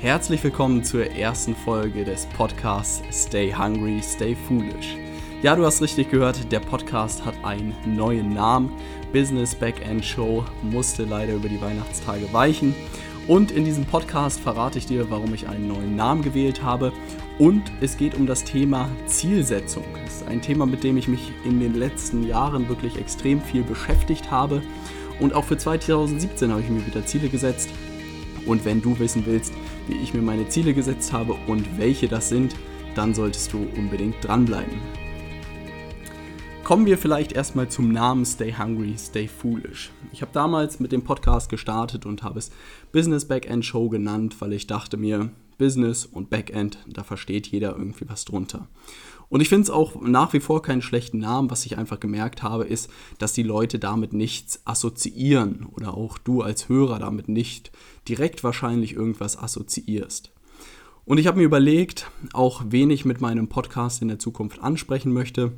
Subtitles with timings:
[0.00, 4.96] Herzlich willkommen zur ersten Folge des Podcasts Stay Hungry, Stay Foolish.
[5.42, 8.70] Ja, du hast richtig gehört, der Podcast hat einen neuen Namen.
[9.12, 12.76] Business Backend Show musste leider über die Weihnachtstage weichen.
[13.26, 16.92] Und in diesem Podcast verrate ich dir, warum ich einen neuen Namen gewählt habe.
[17.40, 19.82] Und es geht um das Thema Zielsetzung.
[20.04, 23.64] Das ist ein Thema, mit dem ich mich in den letzten Jahren wirklich extrem viel
[23.64, 24.62] beschäftigt habe.
[25.18, 27.68] Und auch für 2017 habe ich mir wieder Ziele gesetzt.
[28.46, 29.52] Und wenn du wissen willst,
[29.88, 32.54] wie ich mir meine Ziele gesetzt habe und welche das sind,
[32.94, 34.78] dann solltest du unbedingt dranbleiben.
[36.64, 39.90] Kommen wir vielleicht erstmal zum Namen Stay Hungry, Stay Foolish.
[40.12, 42.50] Ich habe damals mit dem Podcast gestartet und habe es
[42.92, 48.08] Business Backend Show genannt, weil ich dachte mir, Business und Backend, da versteht jeder irgendwie
[48.08, 48.68] was drunter.
[49.28, 51.50] Und ich finde es auch nach wie vor keinen schlechten Namen.
[51.50, 56.42] Was ich einfach gemerkt habe, ist, dass die Leute damit nichts assoziieren oder auch du
[56.42, 57.70] als Hörer damit nicht
[58.08, 60.32] direkt wahrscheinlich irgendwas assoziierst.
[61.04, 65.12] Und ich habe mir überlegt, auch wen ich mit meinem Podcast in der Zukunft ansprechen
[65.12, 65.52] möchte.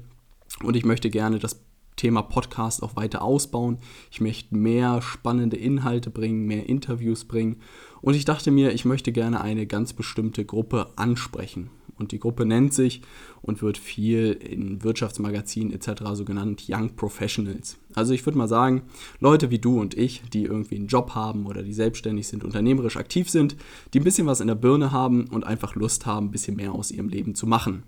[0.63, 1.61] Und ich möchte gerne das
[1.97, 3.79] Thema Podcast auch weiter ausbauen.
[4.11, 7.57] Ich möchte mehr spannende Inhalte bringen, mehr Interviews bringen.
[8.01, 11.71] Und ich dachte mir, ich möchte gerne eine ganz bestimmte Gruppe ansprechen.
[12.01, 13.03] Und die Gruppe nennt sich
[13.43, 16.03] und wird viel in Wirtschaftsmagazinen etc.
[16.15, 17.79] so genannt Young Professionals.
[17.95, 18.83] Also ich würde mal sagen,
[19.21, 22.97] Leute wie du und ich, die irgendwie einen Job haben oder die selbstständig sind, unternehmerisch
[22.97, 23.57] aktiv sind,
[23.93, 26.73] die ein bisschen was in der Birne haben und einfach Lust haben, ein bisschen mehr
[26.73, 27.83] aus ihrem Leben zu machen.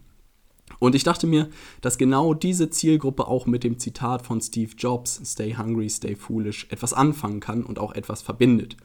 [0.79, 1.49] Und ich dachte mir,
[1.81, 6.67] dass genau diese Zielgruppe auch mit dem Zitat von Steve Jobs, Stay Hungry, Stay Foolish,
[6.71, 8.77] etwas anfangen kann und auch etwas verbindet.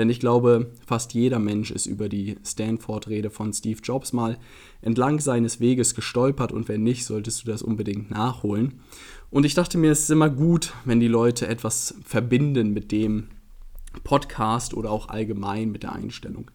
[0.00, 4.38] Denn ich glaube, fast jeder Mensch ist über die Stanford-Rede von Steve Jobs mal
[4.80, 8.80] entlang seines Weges gestolpert und wenn nicht, solltest du das unbedingt nachholen.
[9.28, 13.28] Und ich dachte mir, es ist immer gut, wenn die Leute etwas verbinden mit dem,
[14.04, 16.50] Podcast oder auch allgemein mit der Einstellung.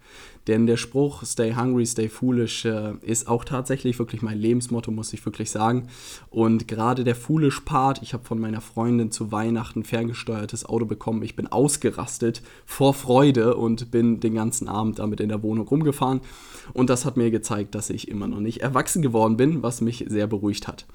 [0.47, 5.11] Denn der Spruch Stay Hungry, Stay Foolish äh, ist auch tatsächlich wirklich mein Lebensmotto, muss
[5.11, 5.87] ich wirklich sagen.
[6.29, 11.23] Und gerade der Foolish Part, ich habe von meiner Freundin zu Weihnachten ferngesteuertes Auto bekommen.
[11.23, 16.21] Ich bin ausgerastet vor Freude und bin den ganzen Abend damit in der Wohnung rumgefahren.
[16.73, 20.05] Und das hat mir gezeigt, dass ich immer noch nicht erwachsen geworden bin, was mich
[20.07, 20.85] sehr beruhigt hat.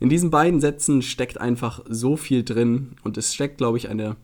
[0.00, 4.16] In diesen beiden Sätzen steckt einfach so viel drin und es steckt, glaube ich, eine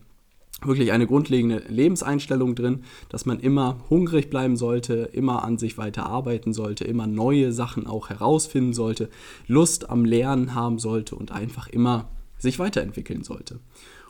[0.62, 6.06] wirklich eine grundlegende Lebenseinstellung drin, dass man immer hungrig bleiben sollte, immer an sich weiter
[6.06, 9.10] arbeiten sollte, immer neue Sachen auch herausfinden sollte,
[9.46, 13.60] Lust am Lernen haben sollte und einfach immer sich weiterentwickeln sollte.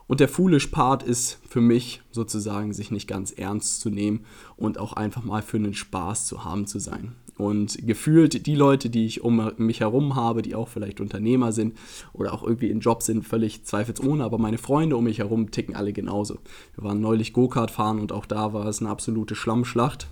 [0.07, 4.25] Und der foolish Part ist für mich sozusagen, sich nicht ganz ernst zu nehmen
[4.57, 7.13] und auch einfach mal für einen Spaß zu haben zu sein.
[7.37, 11.75] Und gefühlt die Leute, die ich um mich herum habe, die auch vielleicht Unternehmer sind
[12.13, 15.75] oder auch irgendwie in Job sind, völlig zweifelsohne, aber meine Freunde um mich herum ticken
[15.75, 16.39] alle genauso.
[16.77, 20.07] Wir waren neulich Go-Kart fahren und auch da war es eine absolute Schlammschlacht.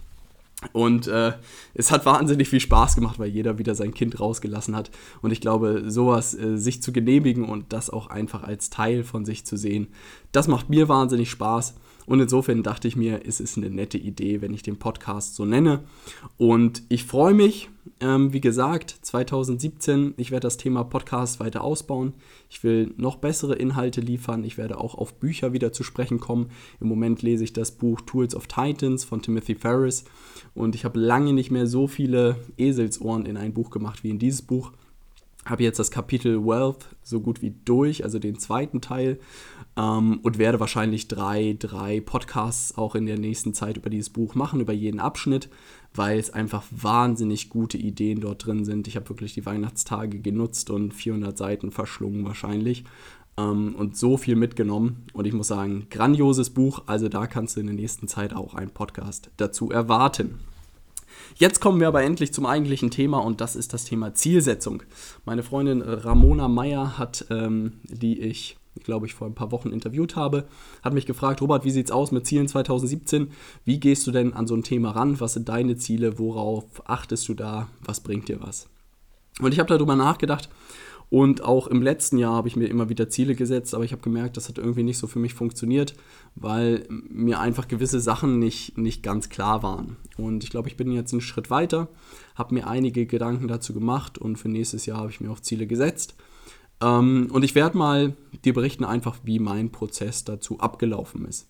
[0.72, 1.32] Und äh,
[1.74, 4.90] es hat wahnsinnig viel Spaß gemacht, weil jeder wieder sein Kind rausgelassen hat.
[5.20, 9.24] Und ich glaube, sowas äh, sich zu genehmigen und das auch einfach als Teil von
[9.24, 9.88] sich zu sehen,
[10.30, 11.74] das macht mir wahnsinnig Spaß.
[12.06, 15.44] Und insofern dachte ich mir, es ist eine nette Idee, wenn ich den Podcast so
[15.44, 15.80] nenne.
[16.36, 17.70] Und ich freue mich,
[18.00, 22.14] ähm, wie gesagt, 2017, ich werde das Thema Podcast weiter ausbauen.
[22.48, 24.44] Ich will noch bessere Inhalte liefern.
[24.44, 26.50] Ich werde auch auf Bücher wieder zu sprechen kommen.
[26.80, 30.04] Im Moment lese ich das Buch Tools of Titans von Timothy Ferris.
[30.54, 34.18] Und ich habe lange nicht mehr so viele Eselsohren in ein Buch gemacht wie in
[34.18, 34.72] dieses Buch
[35.44, 39.18] habe jetzt das Kapitel Wealth so gut wie durch, also den zweiten Teil,
[39.76, 44.34] ähm, und werde wahrscheinlich drei, drei Podcasts auch in der nächsten Zeit über dieses Buch
[44.34, 45.48] machen, über jeden Abschnitt,
[45.94, 48.86] weil es einfach wahnsinnig gute Ideen dort drin sind.
[48.86, 52.84] Ich habe wirklich die Weihnachtstage genutzt und 400 Seiten verschlungen wahrscheinlich
[53.36, 55.06] ähm, und so viel mitgenommen.
[55.12, 58.54] Und ich muss sagen, grandioses Buch, also da kannst du in der nächsten Zeit auch
[58.54, 60.38] einen Podcast dazu erwarten.
[61.36, 64.82] Jetzt kommen wir aber endlich zum eigentlichen Thema und das ist das Thema Zielsetzung.
[65.24, 70.16] Meine Freundin Ramona Meyer hat, ähm, die ich glaube ich, vor ein paar Wochen interviewt
[70.16, 70.46] habe,
[70.82, 73.30] hat mich gefragt, Robert, wie sieht es aus mit Zielen 2017?
[73.64, 75.20] Wie gehst du denn an so ein Thema ran?
[75.20, 76.18] Was sind deine Ziele?
[76.18, 77.68] Worauf achtest du da?
[77.84, 78.68] Was bringt dir was?
[79.40, 80.48] Und ich habe darüber nachgedacht
[81.12, 84.00] und auch im letzten Jahr habe ich mir immer wieder Ziele gesetzt, aber ich habe
[84.00, 85.92] gemerkt, das hat irgendwie nicht so für mich funktioniert,
[86.36, 89.98] weil mir einfach gewisse Sachen nicht, nicht ganz klar waren.
[90.16, 91.88] Und ich glaube, ich bin jetzt einen Schritt weiter,
[92.34, 95.66] habe mir einige Gedanken dazu gemacht und für nächstes Jahr habe ich mir auch Ziele
[95.66, 96.14] gesetzt.
[96.80, 98.16] Ähm, und ich werde mal
[98.46, 101.46] dir berichten einfach, wie mein Prozess dazu abgelaufen ist.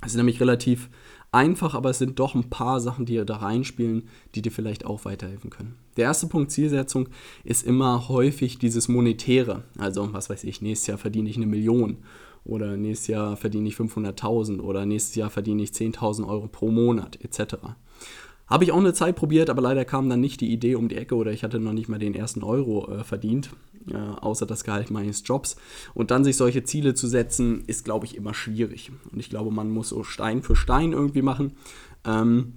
[0.00, 0.88] Es ist nämlich relativ
[1.36, 5.04] einfach, aber es sind doch ein paar Sachen, die da reinspielen, die dir vielleicht auch
[5.04, 5.76] weiterhelfen können.
[5.96, 7.08] Der erste Punkt Zielsetzung
[7.44, 9.64] ist immer häufig dieses Monetäre.
[9.78, 11.98] Also, was weiß ich, nächstes Jahr verdiene ich eine Million
[12.44, 17.18] oder nächstes Jahr verdiene ich 500.000 oder nächstes Jahr verdiene ich 10.000 Euro pro Monat
[17.22, 17.56] etc.
[18.46, 20.96] Habe ich auch eine Zeit probiert, aber leider kam dann nicht die Idee um die
[20.96, 23.50] Ecke oder ich hatte noch nicht mal den ersten Euro äh, verdient,
[23.90, 25.56] äh, außer das Gehalt meines Jobs.
[25.94, 28.92] Und dann sich solche Ziele zu setzen, ist, glaube ich, immer schwierig.
[29.10, 31.54] Und ich glaube, man muss so Stein für Stein irgendwie machen.
[32.04, 32.54] Ähm,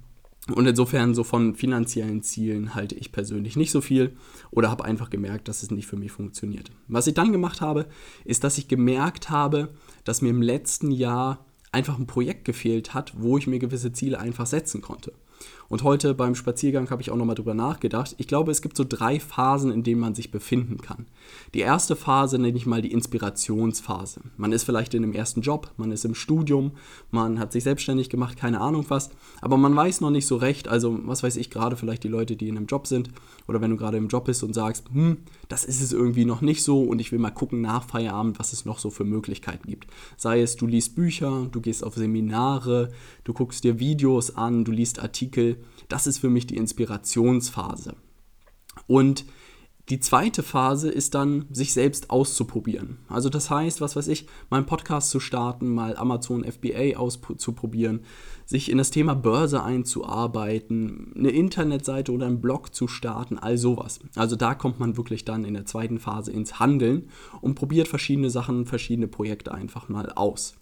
[0.53, 4.15] und insofern so von finanziellen Zielen halte ich persönlich nicht so viel
[4.51, 6.71] oder habe einfach gemerkt, dass es nicht für mich funktioniert.
[6.87, 7.87] Was ich dann gemacht habe,
[8.25, 9.69] ist, dass ich gemerkt habe,
[10.03, 14.19] dass mir im letzten Jahr einfach ein Projekt gefehlt hat, wo ich mir gewisse Ziele
[14.19, 15.13] einfach setzen konnte.
[15.69, 18.15] Und heute beim Spaziergang habe ich auch nochmal drüber nachgedacht.
[18.17, 21.05] Ich glaube, es gibt so drei Phasen, in denen man sich befinden kann.
[21.53, 24.21] Die erste Phase nenne ich mal die Inspirationsphase.
[24.35, 26.71] Man ist vielleicht in dem ersten Job, man ist im Studium,
[27.11, 30.67] man hat sich selbstständig gemacht, keine Ahnung was, aber man weiß noch nicht so recht,
[30.67, 33.09] also was weiß ich gerade vielleicht die Leute, die in einem Job sind
[33.47, 35.17] oder wenn du gerade im Job bist und sagst, hm,
[35.49, 38.53] das ist es irgendwie noch nicht so und ich will mal gucken nach Feierabend, was
[38.53, 39.87] es noch so für Möglichkeiten gibt.
[40.17, 42.89] Sei es, du liest Bücher, du gehst auf Seminare,
[43.23, 45.28] du guckst dir Videos an, du liest Artikel,
[45.87, 47.95] das ist für mich die Inspirationsphase.
[48.87, 49.25] Und
[49.89, 52.99] die zweite Phase ist dann, sich selbst auszuprobieren.
[53.07, 58.01] Also das heißt, was weiß ich, mal einen Podcast zu starten, mal Amazon FBA auszuprobieren,
[58.45, 63.99] sich in das Thema Börse einzuarbeiten, eine Internetseite oder einen Blog zu starten, all sowas.
[64.15, 67.09] Also da kommt man wirklich dann in der zweiten Phase ins Handeln
[67.41, 70.53] und probiert verschiedene Sachen, verschiedene Projekte einfach mal aus.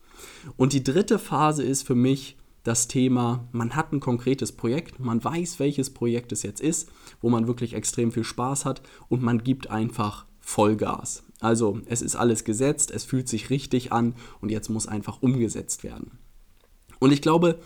[0.56, 2.38] Und die dritte Phase ist für mich,
[2.68, 6.90] das Thema, man hat ein konkretes Projekt, man weiß, welches Projekt es jetzt ist,
[7.22, 11.24] wo man wirklich extrem viel Spaß hat und man gibt einfach Vollgas.
[11.40, 15.86] Also es ist alles gesetzt, es fühlt sich richtig an und jetzt muss einfach umgesetzt
[15.86, 16.18] werden.
[17.00, 17.60] Und ich glaube,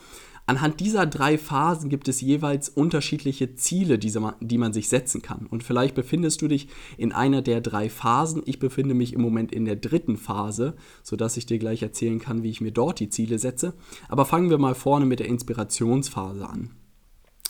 [0.51, 5.45] Anhand dieser drei Phasen gibt es jeweils unterschiedliche Ziele, die man sich setzen kann.
[5.45, 6.67] Und vielleicht befindest du dich
[6.97, 8.43] in einer der drei Phasen.
[8.45, 12.43] Ich befinde mich im Moment in der dritten Phase, sodass ich dir gleich erzählen kann,
[12.43, 13.75] wie ich mir dort die Ziele setze.
[14.09, 16.71] Aber fangen wir mal vorne mit der Inspirationsphase an.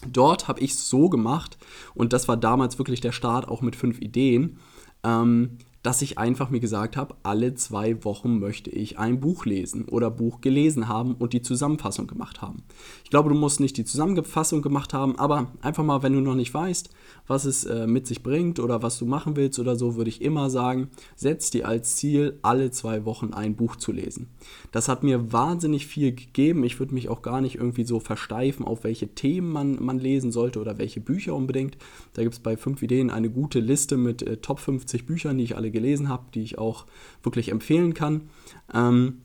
[0.08, 1.58] Dort habe ich es so gemacht,
[1.96, 4.60] und das war damals wirklich der Start auch mit fünf Ideen.
[5.04, 9.86] Ähm, dass ich einfach mir gesagt habe, alle zwei Wochen möchte ich ein Buch lesen
[9.86, 12.64] oder Buch gelesen haben und die Zusammenfassung gemacht haben.
[13.04, 16.36] Ich glaube, du musst nicht die Zusammenfassung gemacht haben, aber einfach mal, wenn du noch
[16.36, 16.90] nicht weißt,
[17.28, 20.22] was es äh, mit sich bringt oder was du machen willst oder so, würde ich
[20.22, 24.28] immer sagen, setz dir als Ziel, alle zwei Wochen ein Buch zu lesen.
[24.72, 26.64] Das hat mir wahnsinnig viel gegeben.
[26.64, 30.32] Ich würde mich auch gar nicht irgendwie so versteifen, auf welche Themen man, man lesen
[30.32, 31.78] sollte oder welche Bücher unbedingt.
[32.14, 35.46] Da gibt es bei fünf Ideen eine gute Liste mit äh, Top 50 Büchern, die
[35.46, 36.86] ich alle gelesen habe, die ich auch
[37.24, 38.30] wirklich empfehlen kann.
[38.74, 39.22] Ähm,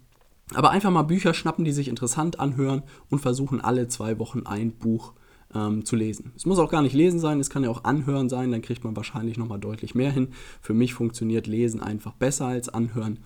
[0.54, 4.72] aber einfach mal Bücher schnappen, die sich interessant anhören und versuchen alle zwei Wochen ein
[4.72, 5.12] Buch
[5.54, 6.32] ähm, zu lesen.
[6.36, 8.84] Es muss auch gar nicht lesen sein, es kann ja auch anhören sein, dann kriegt
[8.84, 10.28] man wahrscheinlich nochmal deutlich mehr hin.
[10.60, 13.18] Für mich funktioniert Lesen einfach besser als anhören.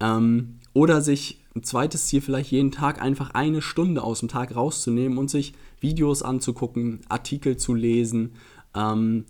[0.00, 4.54] Ähm, oder sich ein zweites Ziel vielleicht jeden Tag einfach eine Stunde aus dem Tag
[4.54, 8.32] rauszunehmen und sich Videos anzugucken, Artikel zu lesen,
[8.74, 9.24] ähm,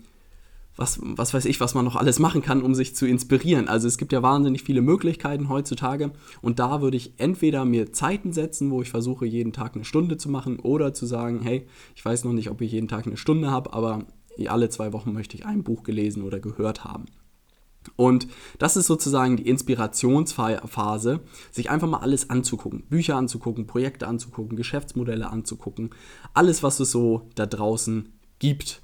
[0.76, 3.69] was, was weiß ich, was man noch alles machen kann, um sich zu inspirieren.
[3.69, 6.12] Also es gibt ja wahnsinnig viele Möglichkeiten heutzutage
[6.43, 10.17] und da würde ich entweder mir Zeiten setzen, wo ich versuche, jeden Tag eine Stunde
[10.19, 13.17] zu machen oder zu sagen, hey, ich weiß noch nicht, ob ich jeden Tag eine
[13.17, 14.05] Stunde habe, aber
[14.46, 17.06] alle zwei Wochen möchte ich ein Buch gelesen oder gehört haben.
[17.94, 18.26] Und
[18.58, 21.20] das ist sozusagen die Inspirationsphase,
[21.52, 22.84] sich einfach mal alles anzugucken.
[22.88, 25.91] Bücher anzugucken, Projekte anzugucken, Geschäftsmodelle anzugucken,
[26.34, 28.82] alles, was es so da draußen gibt.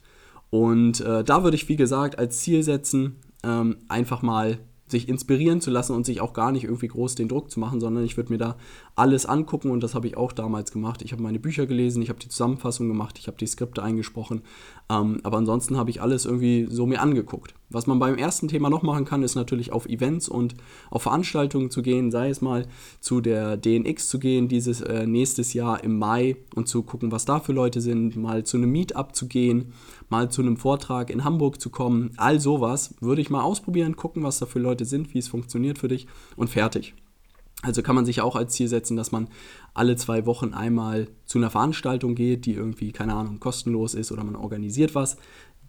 [0.52, 4.58] Und äh, da würde ich, wie gesagt, als Ziel setzen, ähm, einfach mal
[4.92, 7.80] sich inspirieren zu lassen und sich auch gar nicht irgendwie groß den Druck zu machen,
[7.80, 8.56] sondern ich würde mir da
[8.94, 11.02] alles angucken und das habe ich auch damals gemacht.
[11.02, 14.42] Ich habe meine Bücher gelesen, ich habe die Zusammenfassung gemacht, ich habe die Skripte eingesprochen,
[14.90, 17.54] ähm, aber ansonsten habe ich alles irgendwie so mir angeguckt.
[17.70, 20.54] Was man beim ersten Thema noch machen kann, ist natürlich auf Events und
[20.90, 22.66] auf Veranstaltungen zu gehen, sei es mal
[23.00, 27.24] zu der DNX zu gehen, dieses äh, nächstes Jahr im Mai und zu gucken, was
[27.24, 29.72] da für Leute sind, mal zu einem Meetup zu gehen,
[30.12, 34.22] mal zu einem Vortrag in Hamburg zu kommen, all sowas würde ich mal ausprobieren, gucken,
[34.22, 36.94] was da für Leute sind, wie es funktioniert für dich und fertig.
[37.64, 39.28] Also kann man sich auch als Ziel setzen, dass man
[39.72, 44.24] alle zwei Wochen einmal zu einer Veranstaltung geht, die irgendwie, keine Ahnung, kostenlos ist oder
[44.24, 45.16] man organisiert was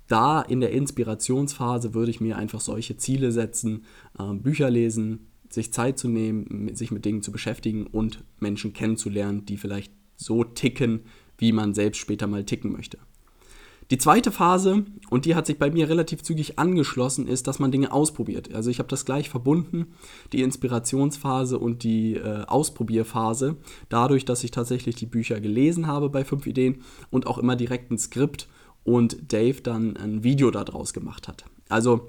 [0.07, 3.85] da in der Inspirationsphase würde ich mir einfach solche Ziele setzen,
[4.19, 9.45] äh, Bücher lesen, sich Zeit zu nehmen, sich mit Dingen zu beschäftigen und Menschen kennenzulernen,
[9.45, 11.01] die vielleicht so ticken,
[11.38, 12.97] wie man selbst später mal ticken möchte.
[13.91, 17.71] Die zweite Phase, und die hat sich bei mir relativ zügig angeschlossen, ist, dass man
[17.71, 18.53] Dinge ausprobiert.
[18.53, 19.93] Also ich habe das gleich verbunden,
[20.31, 23.57] die Inspirationsphase und die äh, Ausprobierphase,
[23.89, 27.91] dadurch, dass ich tatsächlich die Bücher gelesen habe bei fünf Ideen und auch immer direkt
[27.91, 28.47] ein Skript
[28.83, 31.45] und Dave dann ein Video daraus gemacht hat.
[31.69, 32.07] Also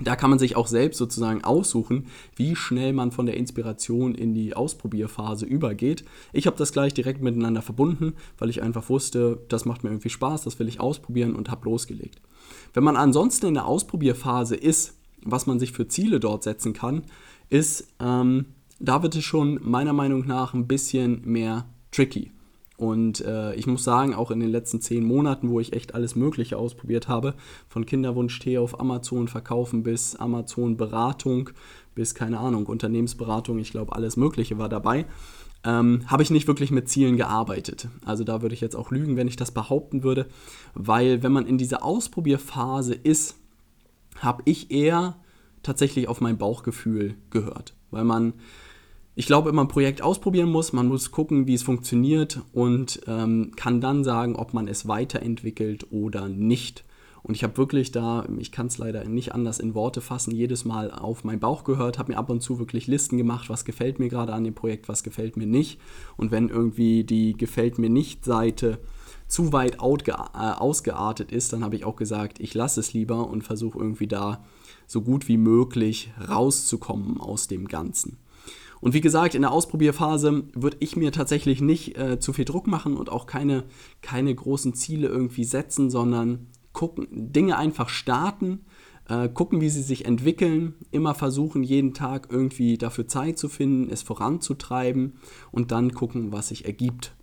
[0.00, 4.32] Da kann man sich auch selbst sozusagen aussuchen, wie schnell man von der Inspiration in
[4.34, 6.04] die Ausprobierphase übergeht.
[6.32, 10.08] Ich habe das gleich direkt miteinander verbunden, weil ich einfach wusste, das macht mir irgendwie
[10.08, 12.20] Spaß, das will ich ausprobieren und habe losgelegt.
[12.72, 14.94] Wenn man ansonsten in der Ausprobierphase ist,
[15.24, 17.02] was man sich für Ziele dort setzen kann,
[17.50, 18.46] ist, ähm,
[18.80, 22.32] da wird es schon meiner Meinung nach ein bisschen mehr tricky.
[22.82, 26.16] Und äh, ich muss sagen, auch in den letzten zehn Monaten, wo ich echt alles
[26.16, 27.34] Mögliche ausprobiert habe,
[27.68, 31.50] von Kinderwunsch-Tee auf Amazon verkaufen bis Amazon-Beratung,
[31.94, 35.06] bis, keine Ahnung, Unternehmensberatung, ich glaube, alles Mögliche war dabei,
[35.62, 37.86] ähm, habe ich nicht wirklich mit Zielen gearbeitet.
[38.04, 40.26] Also da würde ich jetzt auch lügen, wenn ich das behaupten würde,
[40.74, 43.36] weil wenn man in dieser Ausprobierphase ist,
[44.16, 45.14] habe ich eher
[45.62, 48.32] tatsächlich auf mein Bauchgefühl gehört, weil man
[49.14, 53.52] ich glaube, immer ein Projekt ausprobieren muss, man muss gucken, wie es funktioniert und ähm,
[53.56, 56.84] kann dann sagen, ob man es weiterentwickelt oder nicht.
[57.22, 60.64] Und ich habe wirklich da, ich kann es leider nicht anders in Worte fassen, jedes
[60.64, 64.00] Mal auf meinen Bauch gehört, habe mir ab und zu wirklich Listen gemacht, was gefällt
[64.00, 65.78] mir gerade an dem Projekt, was gefällt mir nicht.
[66.16, 68.78] Und wenn irgendwie die gefällt mir nicht Seite
[69.28, 70.12] zu weit äh,
[70.56, 74.44] ausgeartet ist, dann habe ich auch gesagt, ich lasse es lieber und versuche irgendwie da
[74.86, 78.18] so gut wie möglich rauszukommen aus dem Ganzen.
[78.82, 82.66] Und wie gesagt, in der Ausprobierphase würde ich mir tatsächlich nicht äh, zu viel Druck
[82.66, 83.62] machen und auch keine,
[84.02, 88.64] keine großen Ziele irgendwie setzen, sondern gucken, Dinge einfach starten,
[89.08, 93.88] äh, gucken, wie sie sich entwickeln, immer versuchen, jeden Tag irgendwie dafür Zeit zu finden,
[93.88, 95.12] es voranzutreiben
[95.52, 97.14] und dann gucken, was sich ergibt.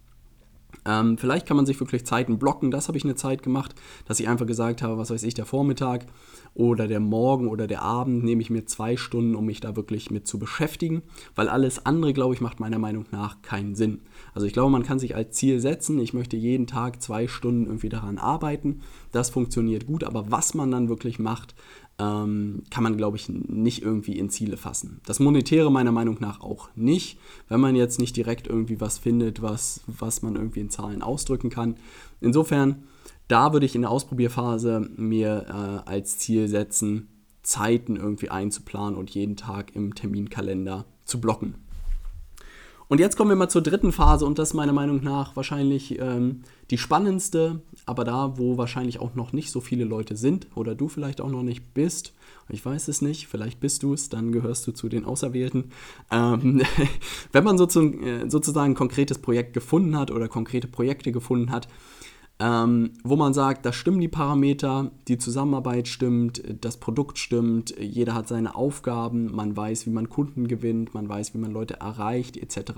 [0.86, 2.72] Ähm, vielleicht kann man sich wirklich Zeiten blocken.
[2.72, 5.46] Das habe ich eine Zeit gemacht, dass ich einfach gesagt habe, was weiß ich, der
[5.46, 6.06] Vormittag
[6.54, 10.10] oder der Morgen oder der Abend nehme ich mir zwei Stunden, um mich da wirklich
[10.10, 11.04] mit zu beschäftigen,
[11.36, 14.02] weil alles andere, glaube ich, macht meiner Meinung nach keinen Sinn.
[14.34, 17.66] Also ich glaube, man kann sich als Ziel setzen, ich möchte jeden Tag zwei Stunden
[17.66, 18.82] irgendwie daran arbeiten.
[19.12, 21.56] Das funktioniert gut, aber was man dann wirklich macht,
[22.00, 25.01] ähm, kann man, glaube ich, nicht irgendwie in Ziele fassen.
[25.06, 29.41] Das Monetäre meiner Meinung nach auch nicht, wenn man jetzt nicht direkt irgendwie was findet,
[29.41, 31.75] was, was man irgendwie in Zahlen ausdrücken kann.
[32.22, 32.84] Insofern,
[33.27, 37.10] da würde ich in der Ausprobierphase mir äh, als Ziel setzen,
[37.44, 41.56] Zeiten irgendwie einzuplanen und jeden Tag im Terminkalender zu blocken.
[42.89, 46.00] Und jetzt kommen wir mal zur dritten Phase und das ist meiner Meinung nach wahrscheinlich
[46.00, 46.41] ähm,
[46.72, 50.88] die spannendste, aber da, wo wahrscheinlich auch noch nicht so viele Leute sind oder du
[50.88, 52.15] vielleicht auch noch nicht bist.
[52.50, 55.65] Ich weiß es nicht, vielleicht bist du es, dann gehörst du zu den Auserwählten.
[56.10, 56.63] Ähm,
[57.31, 61.67] wenn man sozusagen, äh, sozusagen ein konkretes Projekt gefunden hat oder konkrete Projekte gefunden hat,
[62.39, 68.13] ähm, wo man sagt, da stimmen die Parameter, die Zusammenarbeit stimmt, das Produkt stimmt, jeder
[68.13, 72.38] hat seine Aufgaben, man weiß, wie man Kunden gewinnt, man weiß, wie man Leute erreicht,
[72.38, 72.72] etc.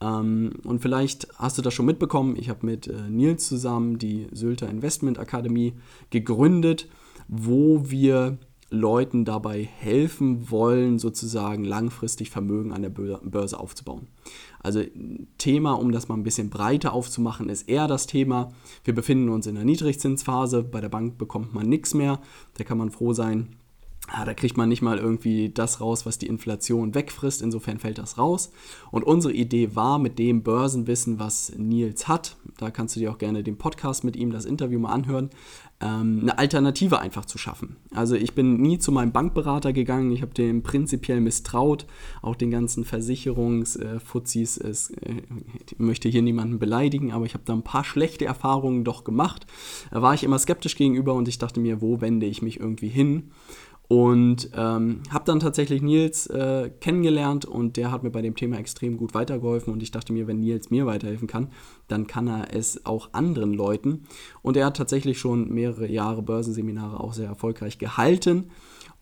[0.00, 4.26] Ähm, und vielleicht hast du das schon mitbekommen, ich habe mit äh, Nils zusammen die
[4.32, 5.74] Sylter Investment Akademie
[6.10, 6.88] gegründet,
[7.28, 8.38] wo wir
[8.72, 14.08] Leuten dabei helfen wollen, sozusagen langfristig Vermögen an der Börse aufzubauen.
[14.62, 14.82] Also
[15.38, 18.52] Thema, um das mal ein bisschen breiter aufzumachen, ist eher das Thema,
[18.84, 22.20] wir befinden uns in der Niedrigzinsphase, bei der Bank bekommt man nichts mehr,
[22.54, 23.56] da kann man froh sein,
[24.10, 27.40] ja, da kriegt man nicht mal irgendwie das raus, was die Inflation wegfrisst.
[27.40, 28.50] Insofern fällt das raus.
[28.90, 33.18] Und unsere Idee war, mit dem Börsenwissen, was Nils hat, da kannst du dir auch
[33.18, 35.30] gerne den Podcast mit ihm, das Interview mal anhören,
[35.80, 37.76] ähm, eine Alternative einfach zu schaffen.
[37.94, 41.86] Also ich bin nie zu meinem Bankberater gegangen, ich habe dem prinzipiell misstraut,
[42.22, 45.22] auch den ganzen Versicherungsfuzis, äh, äh,
[45.70, 49.46] ich möchte hier niemanden beleidigen, aber ich habe da ein paar schlechte Erfahrungen doch gemacht.
[49.90, 52.88] Da war ich immer skeptisch gegenüber und ich dachte mir, wo wende ich mich irgendwie
[52.88, 53.30] hin?
[53.92, 58.56] Und ähm, habe dann tatsächlich Nils äh, kennengelernt und der hat mir bei dem Thema
[58.56, 59.70] extrem gut weitergeholfen.
[59.70, 61.48] Und ich dachte mir, wenn Nils mir weiterhelfen kann,
[61.88, 64.04] dann kann er es auch anderen Leuten.
[64.40, 68.46] Und er hat tatsächlich schon mehrere Jahre Börsenseminare auch sehr erfolgreich gehalten.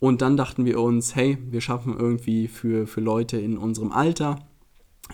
[0.00, 4.40] Und dann dachten wir uns, hey, wir schaffen irgendwie für, für Leute in unserem Alter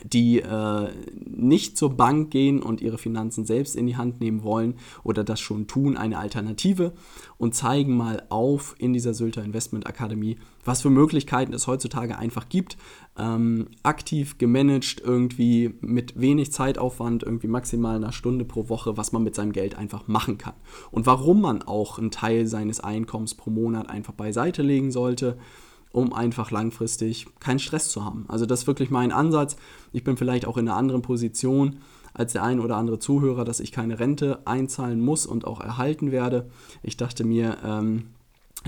[0.05, 4.75] die äh, nicht zur Bank gehen und ihre Finanzen selbst in die Hand nehmen wollen
[5.03, 6.93] oder das schon tun, eine Alternative
[7.39, 12.49] und zeigen mal auf in dieser Sylter Investment Akademie, was für Möglichkeiten es heutzutage einfach
[12.49, 12.77] gibt,
[13.19, 19.23] ähm, aktiv gemanagt, irgendwie mit wenig Zeitaufwand, irgendwie maximal einer Stunde pro Woche, was man
[19.23, 20.55] mit seinem Geld einfach machen kann.
[20.91, 25.39] Und warum man auch einen Teil seines Einkommens pro Monat einfach beiseite legen sollte
[25.97, 28.27] um einfach langfristig keinen Stress zu haben.
[28.29, 29.57] Also das ist wirklich mein Ansatz.
[29.95, 31.79] Ich bin vielleicht auch in einer anderen Position
[32.13, 36.13] als der ein oder andere Zuhörer, dass ich keine Rente einzahlen muss und auch erhalten
[36.13, 36.51] werde.
[36.83, 38.09] Ich dachte mir, ähm,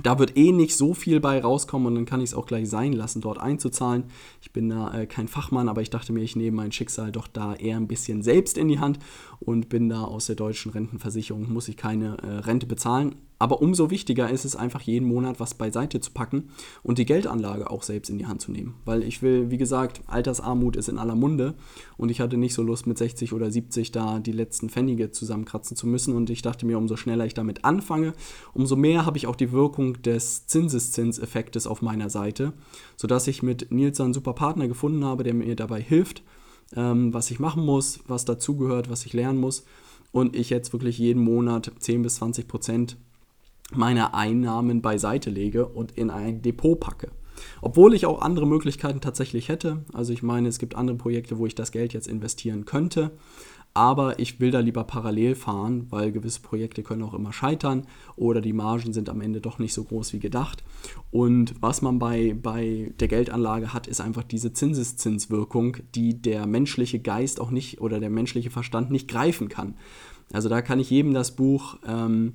[0.02, 2.70] da wird eh nicht so viel bei rauskommen und dann kann ich es auch gleich
[2.70, 4.04] sein lassen, dort einzuzahlen.
[4.40, 7.26] Ich bin da äh, kein Fachmann, aber ich dachte mir, ich nehme mein Schicksal doch
[7.26, 9.00] da eher ein bisschen selbst in die Hand
[9.38, 13.90] und bin da aus der deutschen Rentenversicherung, muss ich keine äh, Rente bezahlen Aber umso
[13.90, 16.50] wichtiger ist es einfach, jeden Monat was beiseite zu packen
[16.82, 18.74] und die Geldanlage auch selbst in die Hand zu nehmen.
[18.84, 21.54] Weil ich will, wie gesagt, Altersarmut ist in aller Munde
[21.96, 25.76] und ich hatte nicht so Lust, mit 60 oder 70 da die letzten Pfennige zusammenkratzen
[25.76, 26.16] zu müssen.
[26.16, 28.12] Und ich dachte mir, umso schneller ich damit anfange,
[28.54, 32.54] umso mehr habe ich auch die Wirkung des Zinseszinseffektes auf meiner Seite,
[32.96, 36.24] sodass ich mit Nils einen super Partner gefunden habe, der mir dabei hilft,
[36.74, 39.64] ähm, was ich machen muss, was dazugehört, was ich lernen muss.
[40.10, 42.96] Und ich jetzt wirklich jeden Monat 10 bis 20 Prozent
[43.74, 47.10] meine Einnahmen beiseite lege und in ein Depot packe.
[47.60, 49.84] Obwohl ich auch andere Möglichkeiten tatsächlich hätte.
[49.92, 53.12] Also ich meine, es gibt andere Projekte, wo ich das Geld jetzt investieren könnte.
[53.74, 58.40] Aber ich will da lieber parallel fahren, weil gewisse Projekte können auch immer scheitern oder
[58.40, 60.64] die Margen sind am Ende doch nicht so groß wie gedacht.
[61.12, 66.98] Und was man bei, bei der Geldanlage hat, ist einfach diese Zinseszinswirkung, die der menschliche
[66.98, 69.74] Geist auch nicht oder der menschliche Verstand nicht greifen kann.
[70.32, 72.34] Also da kann ich jedem das Buch ähm,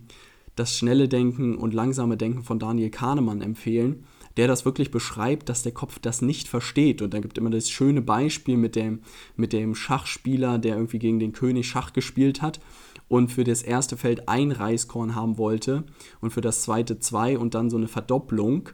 [0.55, 4.05] das schnelle Denken und langsame Denken von Daniel Kahnemann empfehlen,
[4.37, 7.01] der das wirklich beschreibt, dass der Kopf das nicht versteht.
[7.01, 9.01] Und da gibt immer das schöne Beispiel mit dem,
[9.35, 12.59] mit dem Schachspieler, der irgendwie gegen den König Schach gespielt hat
[13.07, 15.83] und für das erste Feld ein Reiskorn haben wollte
[16.21, 18.69] und für das zweite zwei und dann so eine Verdopplung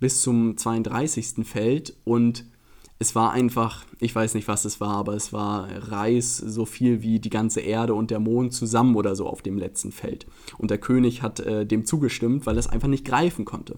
[0.00, 1.46] bis zum 32.
[1.46, 2.44] Feld und
[2.98, 7.00] es war einfach, ich weiß nicht, was es war, aber es war Reis so viel
[7.02, 10.26] wie die ganze Erde und der Mond zusammen oder so auf dem letzten Feld.
[10.58, 13.76] Und der König hat äh, dem zugestimmt, weil er es einfach nicht greifen konnte.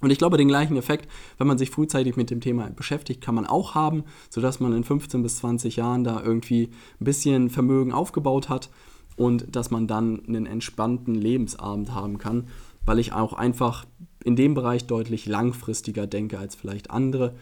[0.00, 3.34] Und ich glaube, den gleichen Effekt, wenn man sich frühzeitig mit dem Thema beschäftigt, kann
[3.34, 6.70] man auch haben, sodass man in 15 bis 20 Jahren da irgendwie
[7.00, 8.70] ein bisschen Vermögen aufgebaut hat
[9.16, 12.48] und dass man dann einen entspannten Lebensabend haben kann,
[12.84, 13.84] weil ich auch einfach
[14.24, 17.34] in dem Bereich deutlich langfristiger denke als vielleicht andere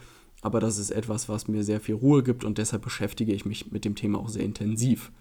[0.43, 3.71] aber das ist etwas, was mir sehr viel Ruhe gibt und deshalb beschäftige ich mich
[3.71, 5.11] mit dem Thema auch sehr intensiv.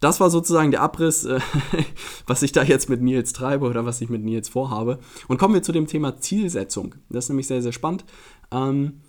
[0.00, 1.40] Das war sozusagen der Abriss, äh,
[2.26, 4.98] was ich da jetzt mit Nils treibe oder was ich mit Nils vorhabe.
[5.26, 6.96] Und kommen wir zu dem Thema Zielsetzung.
[7.08, 8.04] Das ist nämlich sehr, sehr spannend.
[8.50, 9.00] Ähm,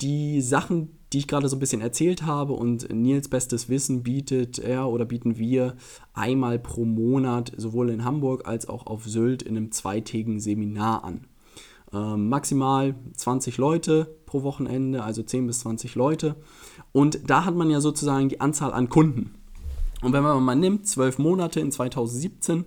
[0.00, 4.60] die Sachen, die ich gerade so ein bisschen erzählt habe und Nils bestes Wissen bietet
[4.60, 5.76] er oder bieten wir
[6.12, 11.26] einmal pro Monat sowohl in Hamburg als auch auf Sylt in einem zweitägigen Seminar an.
[11.92, 16.36] Ähm, maximal 20 Leute pro Wochenende, also 10 bis 20 Leute.
[16.92, 19.34] Und da hat man ja sozusagen die Anzahl an Kunden.
[20.00, 22.66] Und wenn man mal nimmt, 12 Monate in 2017,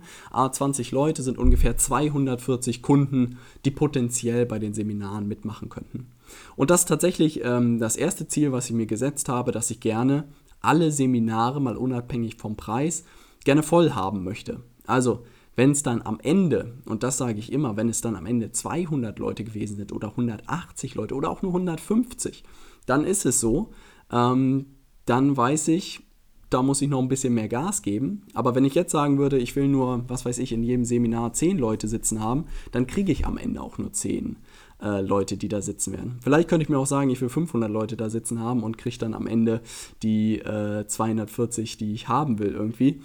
[0.51, 6.07] 20 Leute sind ungefähr 240 Kunden, die potenziell bei den Seminaren mitmachen könnten.
[6.55, 9.79] Und das ist tatsächlich ähm, das erste Ziel, was ich mir gesetzt habe, dass ich
[9.79, 10.25] gerne
[10.61, 13.05] alle Seminare, mal unabhängig vom Preis,
[13.43, 14.59] gerne voll haben möchte.
[14.85, 15.23] Also
[15.61, 18.51] wenn es dann am Ende, und das sage ich immer, wenn es dann am Ende
[18.51, 22.43] 200 Leute gewesen sind oder 180 Leute oder auch nur 150,
[22.87, 23.69] dann ist es so,
[24.11, 24.65] ähm,
[25.05, 26.01] dann weiß ich,
[26.49, 28.23] da muss ich noch ein bisschen mehr Gas geben.
[28.33, 31.33] Aber wenn ich jetzt sagen würde, ich will nur, was weiß ich, in jedem Seminar
[31.33, 34.37] 10 Leute sitzen haben, dann kriege ich am Ende auch nur 10
[34.81, 36.17] äh, Leute, die da sitzen werden.
[36.23, 38.97] Vielleicht könnte ich mir auch sagen, ich will 500 Leute da sitzen haben und kriege
[38.97, 39.61] dann am Ende
[40.01, 43.01] die äh, 240, die ich haben will irgendwie.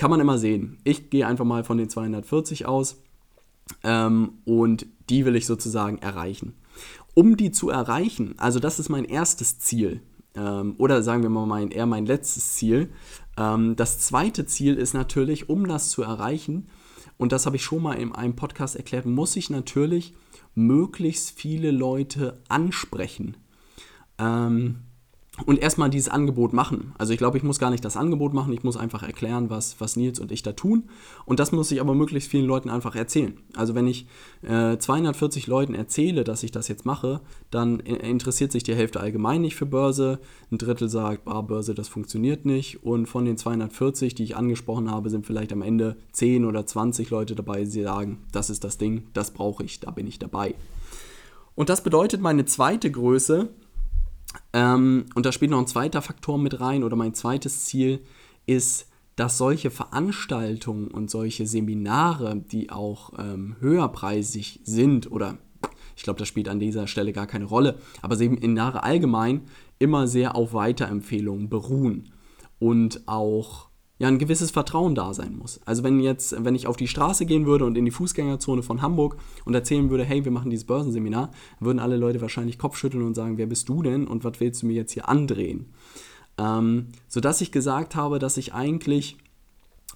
[0.00, 0.78] Kann man immer sehen.
[0.82, 3.02] Ich gehe einfach mal von den 240 aus
[3.84, 6.54] ähm, und die will ich sozusagen erreichen.
[7.12, 10.00] Um die zu erreichen, also das ist mein erstes Ziel,
[10.34, 12.90] ähm, oder sagen wir mal mein, eher mein letztes Ziel.
[13.36, 16.68] Ähm, das zweite Ziel ist natürlich, um das zu erreichen,
[17.18, 20.14] und das habe ich schon mal in einem Podcast erklärt, muss ich natürlich
[20.54, 23.36] möglichst viele Leute ansprechen.
[24.16, 24.76] Ähm,
[25.46, 26.92] und erstmal dieses Angebot machen.
[26.98, 29.80] Also ich glaube, ich muss gar nicht das Angebot machen, ich muss einfach erklären, was,
[29.80, 30.84] was Nils und ich da tun.
[31.24, 33.36] Und das muss ich aber möglichst vielen Leuten einfach erzählen.
[33.54, 34.06] Also wenn ich
[34.42, 39.40] äh, 240 Leuten erzähle, dass ich das jetzt mache, dann interessiert sich die Hälfte allgemein
[39.40, 40.18] nicht für Börse.
[40.50, 42.84] Ein Drittel sagt, ah, Börse, das funktioniert nicht.
[42.84, 47.10] Und von den 240, die ich angesprochen habe, sind vielleicht am Ende 10 oder 20
[47.10, 50.54] Leute dabei, die sagen, das ist das Ding, das brauche ich, da bin ich dabei.
[51.54, 53.50] Und das bedeutet, meine zweite Größe
[54.52, 58.00] ähm, und da spielt noch ein zweiter Faktor mit rein oder mein zweites Ziel
[58.46, 65.38] ist, dass solche Veranstaltungen und solche Seminare, die auch ähm, höherpreisig sind oder
[65.96, 69.42] ich glaube, das spielt an dieser Stelle gar keine Rolle, aber Seminare allgemein
[69.78, 72.10] immer sehr auf Weiterempfehlungen beruhen
[72.58, 73.69] und auch
[74.00, 75.60] ja ein gewisses Vertrauen da sein muss.
[75.66, 78.80] Also wenn jetzt, wenn ich auf die Straße gehen würde und in die Fußgängerzone von
[78.80, 83.14] Hamburg und erzählen würde, hey, wir machen dieses Börsenseminar, würden alle Leute wahrscheinlich Kopfschütteln und
[83.14, 85.66] sagen, wer bist du denn und was willst du mir jetzt hier andrehen?
[86.38, 89.18] Ähm, sodass ich gesagt habe, dass ich eigentlich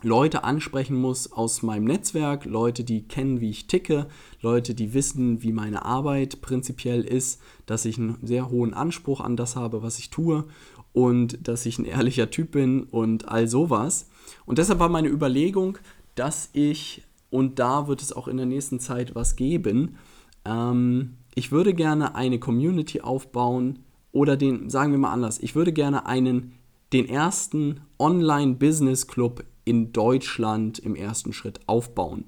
[0.02, 4.06] Leute ansprechen muss aus meinem Netzwerk, Leute, die kennen, wie ich ticke,
[4.42, 9.36] Leute, die wissen, wie meine Arbeit prinzipiell ist, dass ich einen sehr hohen Anspruch an
[9.36, 10.44] das habe, was ich tue
[10.94, 14.08] und dass ich ein ehrlicher Typ bin und all sowas.
[14.46, 15.76] Und deshalb war meine Überlegung,
[16.14, 19.96] dass ich und da wird es auch in der nächsten Zeit was geben.
[20.44, 23.80] Ähm, ich würde gerne eine Community aufbauen
[24.12, 26.52] oder den, sagen wir mal anders, ich würde gerne einen,
[26.92, 32.26] den ersten Online-Business-Club in Deutschland im ersten Schritt aufbauen.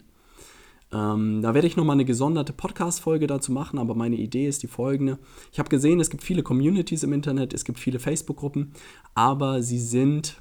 [0.93, 4.69] Ähm, da werde ich nochmal eine gesonderte Podcast-Folge dazu machen, aber meine Idee ist die
[4.69, 5.19] folgende.
[5.53, 8.73] Ich habe gesehen, es gibt viele Communities im Internet, es gibt viele Facebook-Gruppen,
[9.15, 10.41] aber sie sind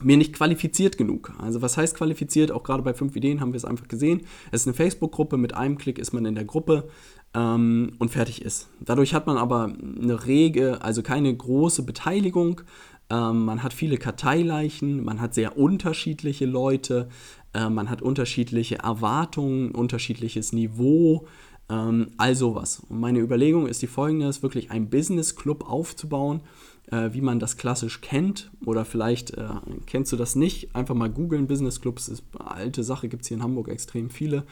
[0.00, 1.32] mir nicht qualifiziert genug.
[1.38, 2.50] Also was heißt qualifiziert?
[2.50, 4.22] Auch gerade bei 5 Ideen haben wir es einfach gesehen.
[4.50, 6.88] Es ist eine Facebook-Gruppe, mit einem Klick ist man in der Gruppe
[7.32, 8.68] ähm, und fertig ist.
[8.80, 12.62] Dadurch hat man aber eine rege, also keine große Beteiligung.
[13.08, 17.08] Ähm, man hat viele Karteileichen, man hat sehr unterschiedliche Leute,
[17.54, 21.26] äh, man hat unterschiedliche Erwartungen, unterschiedliches Niveau,
[21.68, 22.82] ähm, all sowas.
[22.88, 26.42] Und meine Überlegung ist die folgende, ist wirklich ein Business Club aufzubauen,
[26.90, 28.50] äh, wie man das klassisch kennt.
[28.66, 29.48] Oder vielleicht äh,
[29.86, 30.74] kennst du das nicht.
[30.76, 34.10] Einfach mal googeln, Business Clubs ist eine alte Sache, gibt es hier in Hamburg extrem
[34.10, 34.44] viele,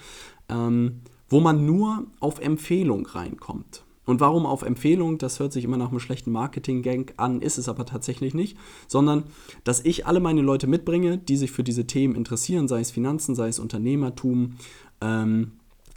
[0.48, 3.84] ähm, wo man nur auf Empfehlung reinkommt.
[4.04, 5.18] Und warum auf Empfehlung?
[5.18, 8.56] Das hört sich immer nach einem schlechten Marketing-Gang an, ist es aber tatsächlich nicht,
[8.88, 9.24] sondern
[9.64, 13.34] dass ich alle meine Leute mitbringe, die sich für diese Themen interessieren, sei es Finanzen,
[13.34, 14.56] sei es Unternehmertum,
[15.00, 15.52] ähm,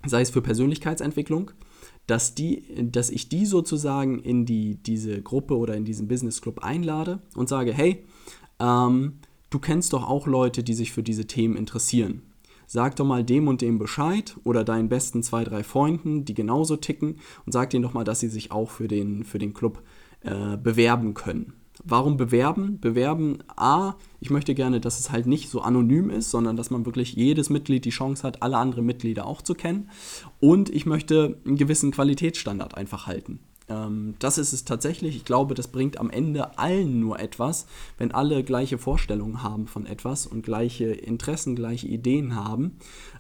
[0.06, 1.52] sei es für Persönlichkeitsentwicklung,
[2.06, 6.64] dass, die, dass ich die sozusagen in die, diese Gruppe oder in diesen Business Club
[6.64, 8.06] einlade und sage, hey,
[8.60, 9.14] ähm,
[9.50, 12.22] du kennst doch auch Leute, die sich für diese Themen interessieren
[12.68, 16.76] sag doch mal dem und dem Bescheid oder deinen besten zwei, drei Freunden, die genauso
[16.78, 19.84] ticken und sag denen doch mal, dass sie sich auch für den, für den Club
[20.22, 21.54] äh, bewerben können.
[21.84, 22.80] Warum bewerben?
[22.80, 26.86] Bewerben, a, ich möchte gerne, dass es halt nicht so anonym ist, sondern dass man
[26.86, 29.90] wirklich jedes Mitglied die Chance hat, alle anderen Mitglieder auch zu kennen.
[30.40, 33.40] Und ich möchte einen gewissen Qualitätsstandard einfach halten.
[33.68, 35.16] Ähm, das ist es tatsächlich.
[35.16, 37.66] Ich glaube, das bringt am Ende allen nur etwas,
[37.98, 42.78] wenn alle gleiche Vorstellungen haben von etwas und gleiche Interessen, gleiche Ideen haben.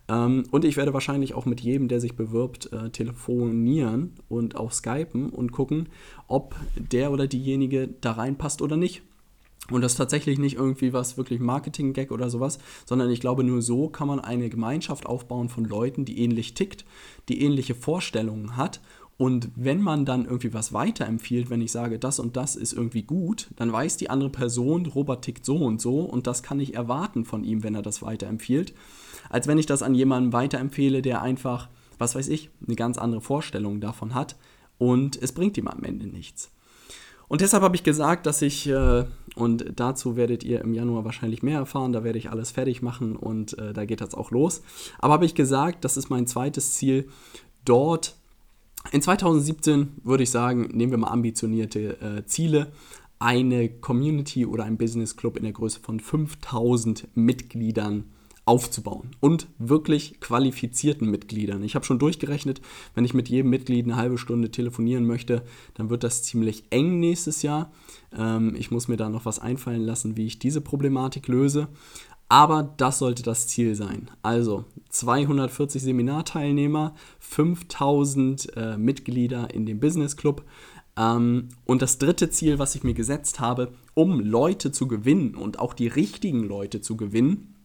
[0.07, 4.71] Ähm, und ich werde wahrscheinlich auch mit jedem, der sich bewirbt, äh, telefonieren und auch
[4.71, 5.89] skypen und gucken,
[6.27, 9.01] ob der oder diejenige da reinpasst oder nicht.
[9.71, 13.63] Und das ist tatsächlich nicht irgendwie was wirklich Marketing-Gag oder sowas, sondern ich glaube, nur
[13.63, 16.85] so kann man eine Gemeinschaft aufbauen von Leuten, die ähnlich tickt,
[17.29, 18.79] die ähnliche Vorstellungen hat
[19.17, 23.03] und wenn man dann irgendwie was weiterempfiehlt, wenn ich sage, das und das ist irgendwie
[23.03, 26.75] gut, dann weiß die andere Person, Robert tickt so und so und das kann ich
[26.75, 28.73] erwarten von ihm, wenn er das weiterempfiehlt,
[29.29, 33.21] als wenn ich das an jemanden weiterempfehle, der einfach, was weiß ich, eine ganz andere
[33.21, 34.35] Vorstellung davon hat
[34.77, 36.51] und es bringt ihm am Ende nichts.
[37.27, 41.41] Und deshalb habe ich gesagt, dass ich, äh, und dazu werdet ihr im Januar wahrscheinlich
[41.41, 44.61] mehr erfahren, da werde ich alles fertig machen und äh, da geht das auch los.
[44.99, 47.07] Aber habe ich gesagt, das ist mein zweites Ziel,
[47.63, 48.15] dort
[48.91, 52.71] in 2017 würde ich sagen, nehmen wir mal ambitionierte äh, Ziele,
[53.19, 58.05] eine Community oder ein Business Club in der Größe von 5000 Mitgliedern
[58.45, 61.63] aufzubauen und wirklich qualifizierten Mitgliedern.
[61.63, 62.61] Ich habe schon durchgerechnet,
[62.93, 65.41] wenn ich mit jedem Mitglied eine halbe Stunde telefonieren möchte,
[65.73, 67.71] dann wird das ziemlich eng nächstes Jahr.
[68.15, 71.69] Ähm, ich muss mir da noch was einfallen lassen, wie ich diese Problematik löse.
[72.27, 74.09] Aber das sollte das Ziel sein.
[74.23, 80.43] Also 240 Seminarteilnehmer, 5000 äh, Mitglieder in dem Business Club.
[80.97, 85.59] Ähm, und das dritte Ziel, was ich mir gesetzt habe, um Leute zu gewinnen und
[85.59, 87.55] auch die richtigen Leute zu gewinnen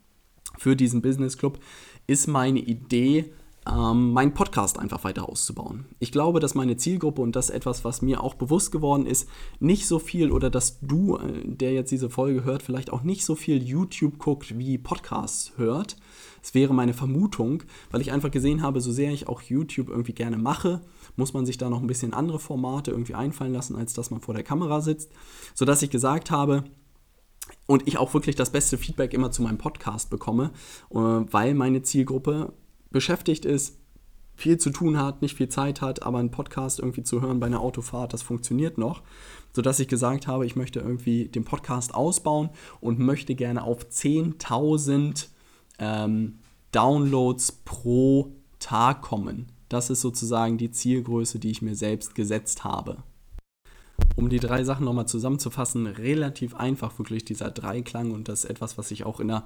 [0.58, 1.58] für diesen Business Club,
[2.06, 3.32] ist meine Idee,
[3.68, 5.84] ähm, meinen Podcast einfach weiter auszubauen.
[5.98, 9.86] Ich glaube, dass meine Zielgruppe und das etwas, was mir auch bewusst geworden ist, nicht
[9.86, 13.34] so viel oder dass du, äh, der jetzt diese Folge hört, vielleicht auch nicht so
[13.34, 15.96] viel YouTube guckt wie Podcasts hört.
[16.42, 20.14] Es wäre meine Vermutung, weil ich einfach gesehen habe, so sehr ich auch YouTube irgendwie
[20.14, 20.80] gerne mache,
[21.16, 24.22] muss man sich da noch ein bisschen andere Formate irgendwie einfallen lassen, als dass man
[24.22, 25.10] vor der Kamera sitzt,
[25.54, 26.64] sodass ich gesagt habe,
[27.66, 30.52] und ich auch wirklich das beste Feedback immer zu meinem Podcast bekomme,
[30.90, 32.52] äh, weil meine Zielgruppe
[32.90, 33.78] beschäftigt ist,
[34.34, 37.46] viel zu tun hat, nicht viel Zeit hat, aber einen Podcast irgendwie zu hören bei
[37.46, 39.02] einer Autofahrt, das funktioniert noch.
[39.52, 42.50] Sodass ich gesagt habe, ich möchte irgendwie den Podcast ausbauen
[42.80, 45.26] und möchte gerne auf 10.000
[45.78, 46.38] ähm,
[46.72, 49.52] Downloads pro Tag kommen.
[49.68, 53.02] Das ist sozusagen die Zielgröße, die ich mir selbst gesetzt habe.
[54.16, 58.76] Um die drei Sachen nochmal zusammenzufassen, relativ einfach wirklich dieser Dreiklang und das ist etwas,
[58.76, 59.44] was ich auch in der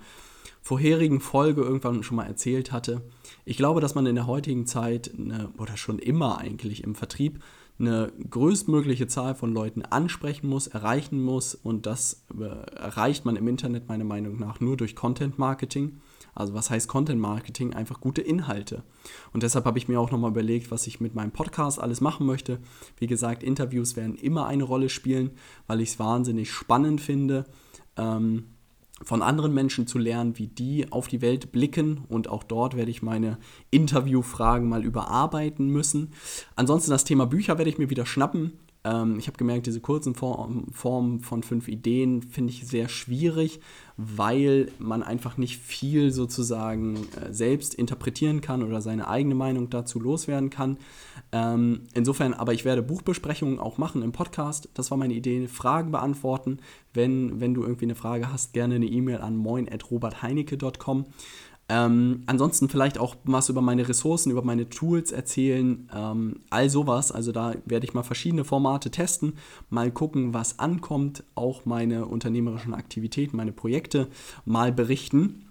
[0.63, 3.03] vorherigen Folge irgendwann schon mal erzählt hatte.
[3.45, 7.41] Ich glaube, dass man in der heutigen Zeit eine, oder schon immer eigentlich im Vertrieb
[7.79, 12.45] eine größtmögliche Zahl von Leuten ansprechen muss, erreichen muss und das äh,
[12.77, 16.01] erreicht man im Internet meiner Meinung nach nur durch Content Marketing.
[16.35, 17.75] Also was heißt Content Marketing?
[17.75, 18.83] Einfach gute Inhalte.
[19.33, 22.27] Und deshalb habe ich mir auch nochmal überlegt, was ich mit meinem Podcast alles machen
[22.27, 22.59] möchte.
[22.99, 25.33] Wie gesagt, Interviews werden immer eine Rolle spielen,
[25.67, 27.45] weil ich es wahnsinnig spannend finde.
[27.97, 28.47] Ähm,
[29.03, 32.05] von anderen Menschen zu lernen, wie die auf die Welt blicken.
[32.09, 33.39] Und auch dort werde ich meine
[33.71, 36.13] Interviewfragen mal überarbeiten müssen.
[36.57, 38.53] Ansonsten das Thema Bücher werde ich mir wieder schnappen.
[38.85, 43.61] Ähm, ich habe gemerkt, diese kurzen Formen Form von fünf Ideen finde ich sehr schwierig,
[43.97, 49.99] weil man einfach nicht viel sozusagen äh, selbst interpretieren kann oder seine eigene Meinung dazu
[49.99, 50.77] loswerden kann.
[51.33, 54.69] Ähm, insofern, aber ich werde Buchbesprechungen auch machen im Podcast.
[54.75, 55.49] Das war meine Idee.
[55.49, 56.59] Fragen beantworten.
[56.93, 61.07] Wenn, wenn du irgendwie eine Frage hast, gerne eine E-Mail an moin.robertheinecke.com.
[61.75, 67.11] Ähm, ansonsten vielleicht auch was über meine Ressourcen, über meine Tools erzählen, ähm, all sowas.
[67.11, 69.33] Also da werde ich mal verschiedene Formate testen,
[69.71, 74.07] mal gucken, was ankommt, auch meine unternehmerischen Aktivitäten, meine Projekte
[74.45, 75.47] mal berichten.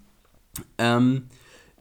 [0.77, 1.23] Ähm,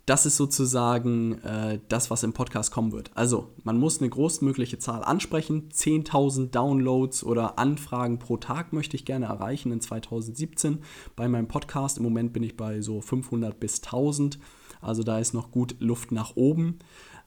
[0.06, 3.10] das ist sozusagen äh, das, was im Podcast kommen wird.
[3.14, 5.68] Also, man muss eine großmögliche Zahl ansprechen.
[5.72, 10.78] 10.000 Downloads oder Anfragen pro Tag möchte ich gerne erreichen in 2017
[11.14, 11.98] bei meinem Podcast.
[11.98, 14.38] Im Moment bin ich bei so 500 bis 1000.
[14.80, 16.80] Also, da ist noch gut Luft nach oben.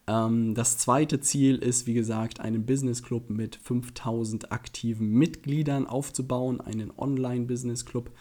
[0.07, 6.61] Ähm, das zweite Ziel ist, wie gesagt, einen Business Club mit 5000 aktiven Mitgliedern aufzubauen,
[6.61, 8.11] einen Online-Business Club.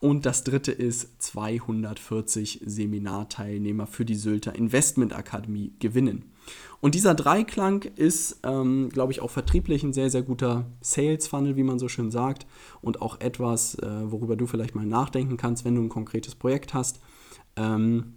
[0.00, 6.30] Und das dritte ist 240 Seminarteilnehmer für die Sylter Investment Akademie gewinnen.
[6.80, 11.56] Und dieser Dreiklang ist, ähm, glaube ich, auch vertrieblich ein sehr, sehr guter Sales Funnel,
[11.56, 12.46] wie man so schön sagt.
[12.82, 16.74] Und auch etwas, äh, worüber du vielleicht mal nachdenken kannst, wenn du ein konkretes Projekt
[16.74, 17.00] hast.
[17.56, 18.14] Ähm,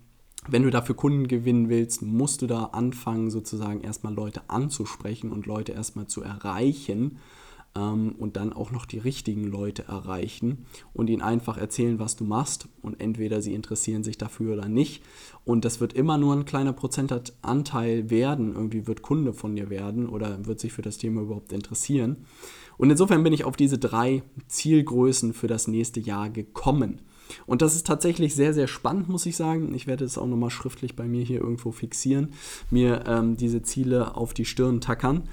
[0.49, 5.45] wenn du dafür Kunden gewinnen willst, musst du da anfangen, sozusagen erstmal Leute anzusprechen und
[5.45, 7.19] Leute erstmal zu erreichen
[7.77, 12.23] ähm, und dann auch noch die richtigen Leute erreichen und ihnen einfach erzählen, was du
[12.23, 15.03] machst und entweder sie interessieren sich dafür oder nicht.
[15.45, 20.09] Und das wird immer nur ein kleiner Prozentanteil werden, irgendwie wird Kunde von dir werden
[20.09, 22.25] oder wird sich für das Thema überhaupt interessieren.
[22.77, 27.01] Und insofern bin ich auf diese drei Zielgrößen für das nächste Jahr gekommen.
[27.45, 29.73] Und das ist tatsächlich sehr, sehr spannend, muss ich sagen.
[29.75, 32.33] Ich werde es auch nochmal schriftlich bei mir hier irgendwo fixieren,
[32.69, 35.23] mir ähm, diese Ziele auf die Stirn tackern,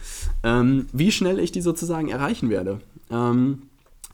[0.42, 2.80] ähm, wie schnell ich die sozusagen erreichen werde.
[3.11, 3.62] Ähm,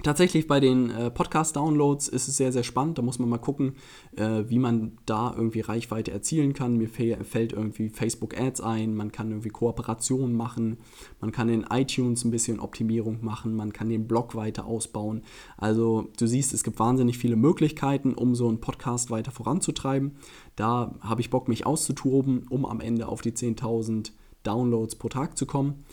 [0.03, 2.97] Tatsächlich bei den äh, Podcast-Downloads ist es sehr, sehr spannend.
[2.97, 3.75] Da muss man mal gucken,
[4.17, 6.79] äh, wie man da irgendwie Reichweite erzielen kann.
[6.79, 10.79] Mir fällt irgendwie Facebook-Ads ein, man kann irgendwie Kooperationen machen,
[11.21, 15.23] man kann in iTunes ein bisschen Optimierung machen, man kann den Blog weiter ausbauen.
[15.59, 20.17] Also du siehst, es gibt wahnsinnig viele Möglichkeiten, um so einen Podcast weiter voranzutreiben.
[20.57, 24.13] Da habe ich Bock, mich auszutoben, um am Ende auf die 10.000
[24.45, 25.85] Downloads pro Tag zu kommen.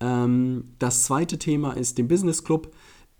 [0.00, 2.70] Ähm, das zweite Thema ist den Business Club.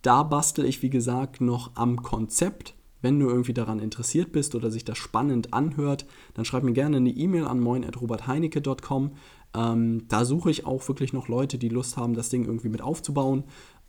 [0.06, 2.76] Da bastel ich, wie gesagt, noch am Konzept.
[3.02, 6.98] Wenn du irgendwie daran interessiert bist oder sich das spannend anhört, dann schreib mir gerne
[6.98, 9.10] eine E-Mail an moin.robertheinecke.com.
[9.54, 12.82] Ähm, da suche ich auch wirklich noch Leute, die Lust haben, das Ding irgendwie mit
[12.82, 13.42] aufzubauen.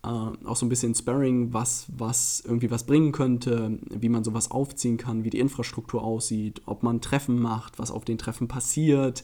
[0.03, 4.49] Äh, auch so ein bisschen Sparring, was, was irgendwie was bringen könnte, wie man sowas
[4.49, 9.23] aufziehen kann, wie die Infrastruktur aussieht, ob man Treffen macht, was auf den Treffen passiert,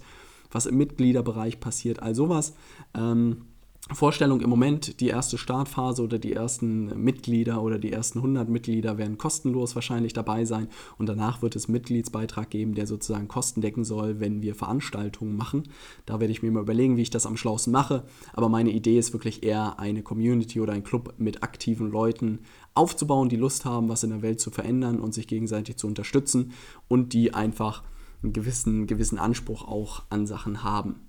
[0.52, 2.54] was im Mitgliederbereich passiert, all sowas.
[2.94, 3.48] Ähm,
[3.92, 8.98] Vorstellung im Moment, die erste Startphase oder die ersten Mitglieder oder die ersten 100 Mitglieder
[8.98, 13.84] werden kostenlos wahrscheinlich dabei sein und danach wird es Mitgliedsbeitrag geben, der sozusagen Kosten decken
[13.84, 15.64] soll, wenn wir Veranstaltungen machen.
[16.06, 18.98] Da werde ich mir mal überlegen, wie ich das am schlausten mache, aber meine Idee
[18.98, 22.40] ist wirklich eher eine Community oder ein Club mit aktiven Leuten
[22.76, 26.54] aufzubauen, die Lust haben, was in der Welt zu verändern und sich gegenseitig zu unterstützen
[26.88, 27.84] und die einfach
[28.24, 31.02] einen gewissen, gewissen Anspruch auch an Sachen haben.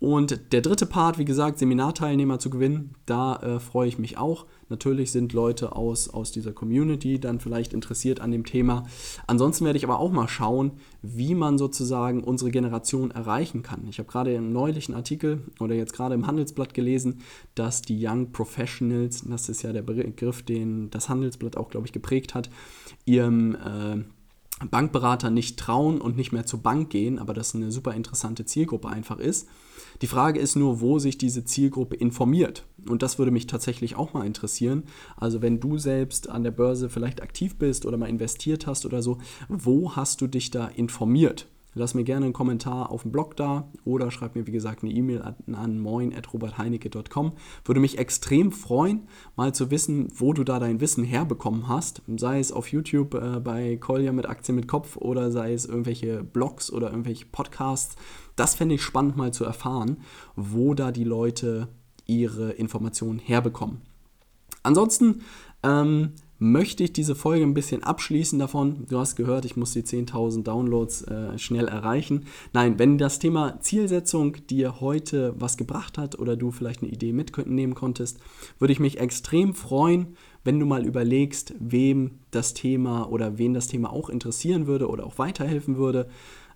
[0.00, 4.46] Und der dritte Part, wie gesagt, Seminarteilnehmer zu gewinnen, da äh, freue ich mich auch.
[4.70, 8.86] Natürlich sind Leute aus, aus dieser Community dann vielleicht interessiert an dem Thema.
[9.26, 13.86] Ansonsten werde ich aber auch mal schauen, wie man sozusagen unsere Generation erreichen kann.
[13.90, 17.20] Ich habe gerade im neulichen Artikel oder jetzt gerade im Handelsblatt gelesen,
[17.54, 21.92] dass die Young Professionals, das ist ja der Begriff, den das Handelsblatt auch, glaube ich,
[21.92, 22.48] geprägt hat,
[23.04, 23.54] ihrem...
[23.54, 24.04] Äh,
[24.68, 28.88] Bankberater nicht trauen und nicht mehr zur Bank gehen, aber das eine super interessante Zielgruppe
[28.88, 29.48] einfach ist.
[30.02, 32.64] Die Frage ist nur, wo sich diese Zielgruppe informiert.
[32.88, 34.84] Und das würde mich tatsächlich auch mal interessieren.
[35.16, 39.02] Also wenn du selbst an der Börse vielleicht aktiv bist oder mal investiert hast oder
[39.02, 39.18] so,
[39.48, 41.46] wo hast du dich da informiert?
[41.74, 44.92] Lass mir gerne einen Kommentar auf dem Blog da oder schreib mir, wie gesagt, eine
[44.92, 47.32] E-Mail an, moin.robertheinecke.com.
[47.64, 49.06] Würde mich extrem freuen,
[49.36, 52.02] mal zu wissen, wo du da dein Wissen herbekommen hast.
[52.16, 56.24] Sei es auf YouTube äh, bei Kolja mit Aktien mit Kopf oder sei es irgendwelche
[56.24, 57.94] Blogs oder irgendwelche Podcasts.
[58.34, 59.98] Das fände ich spannend mal zu erfahren,
[60.34, 61.68] wo da die Leute
[62.06, 63.82] ihre Informationen herbekommen.
[64.62, 65.22] Ansonsten
[65.62, 68.86] ähm, möchte ich diese Folge ein bisschen abschließen davon.
[68.88, 72.24] Du hast gehört, ich muss die 10.000 Downloads äh, schnell erreichen.
[72.54, 77.12] Nein, wenn das Thema Zielsetzung dir heute was gebracht hat oder du vielleicht eine Idee
[77.12, 78.18] mitnehmen konntest,
[78.58, 83.68] würde ich mich extrem freuen, wenn du mal überlegst, wem das Thema oder wen das
[83.68, 86.08] Thema auch interessieren würde oder auch weiterhelfen würde,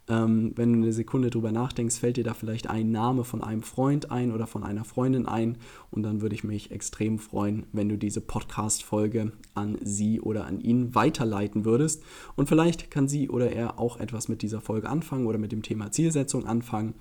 [0.09, 3.63] ähm, wenn du eine Sekunde drüber nachdenkst, fällt dir da vielleicht ein Name von einem
[3.63, 5.57] Freund ein oder von einer Freundin ein.
[5.91, 10.61] Und dann würde ich mich extrem freuen, wenn du diese Podcast-Folge an sie oder an
[10.61, 12.03] ihn weiterleiten würdest.
[12.37, 15.63] Und vielleicht kann sie oder er auch etwas mit dieser Folge anfangen oder mit dem
[15.63, 16.95] Thema Zielsetzung anfangen.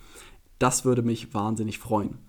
[0.60, 2.20] Das würde mich wahnsinnig freuen.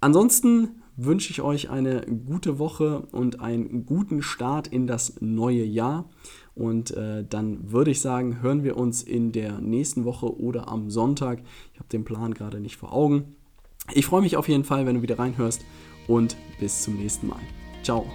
[0.00, 6.08] Ansonsten wünsche ich euch eine gute Woche und einen guten Start in das neue Jahr.
[6.54, 10.90] Und äh, dann würde ich sagen, hören wir uns in der nächsten Woche oder am
[10.90, 11.42] Sonntag.
[11.72, 13.34] Ich habe den Plan gerade nicht vor Augen.
[13.92, 15.64] Ich freue mich auf jeden Fall, wenn du wieder reinhörst
[16.06, 17.40] und bis zum nächsten Mal.
[17.82, 18.06] Ciao.